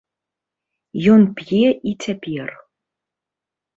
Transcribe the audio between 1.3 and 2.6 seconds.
п'е і цяпер.